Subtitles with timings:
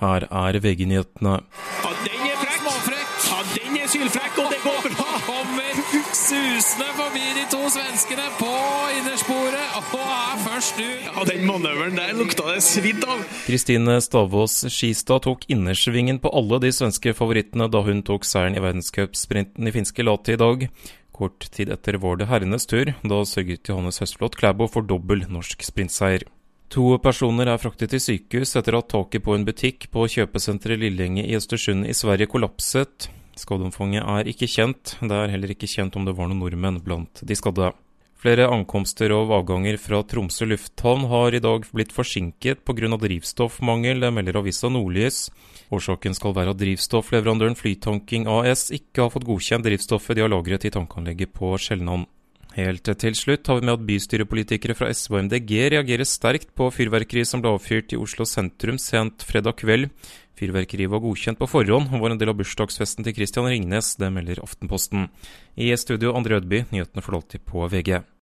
[0.00, 1.34] Her er VG-nyhetene.
[1.84, 2.60] Ja, den er frekk!
[2.60, 3.10] Småfrekk!
[3.30, 5.08] Ja, den er sylfrekk, og det går bra!
[5.28, 5.80] Kommer
[6.16, 8.50] susende forbi de to svenskene på
[8.96, 11.04] innersporet og er først ut.
[11.08, 13.22] Ja, den manøveren der lukta det svidd av.
[13.44, 18.64] Kristine Stavås Skistad tok innersvingen på alle de svenske favorittene da hun tok seieren i
[18.64, 20.68] verdenscupsprinten i finske Lati i dag.
[21.20, 22.94] Kort tid etter var det herrenes tur.
[23.04, 26.24] Da sørget Johannes Høstflot Klæbo for dobbel norsk sprintseier.
[26.70, 31.24] To personer er fraktet til sykehus etter at taket på en butikk på kjøpesenteret Lillenge
[31.26, 33.08] i Østersund i Sverige kollapset.
[33.34, 34.92] Skadeomfanget er ikke kjent.
[35.02, 37.72] Det er heller ikke kjent om det var noen nordmenn blant de skadde.
[38.22, 42.92] Flere ankomster og avganger fra Tromsø lufthavn har i dag blitt forsinket pga.
[43.02, 45.26] drivstoffmangel, det melder avisa Nordlys.
[45.74, 50.68] Årsaken skal være at drivstoffleverandøren Flytanking AS ikke har fått godkjent drivstoffet de har lagret
[50.68, 52.06] i tankanlegget på Skjelnan.
[52.56, 56.66] Helt til slutt har vi med at bystyrepolitikere fra SV og MDG reagerer sterkt på
[56.74, 59.86] fyrverkeri som ble avfyrt i Oslo sentrum sent fredag kveld.
[60.40, 64.10] Fyrverkeriet var godkjent på forhånd og var en del av bursdagsfesten til Christian Ringnes, det
[64.10, 65.06] melder Aftenposten.
[65.54, 68.00] I studio André Ødby, nyhetene får alltid på VG.